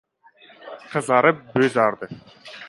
[0.93, 2.11] Qizarib-bo‘zardi.